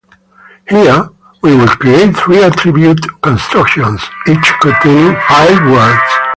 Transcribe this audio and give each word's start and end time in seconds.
Here, 0.67 1.09
we 1.43 1.55
will 1.55 1.67
create 1.67 2.17
three 2.17 2.41
attributive 2.41 3.21
constructions, 3.21 4.01
each 4.27 4.51
containing 4.59 5.15
five 5.27 5.63
words. 5.71 6.01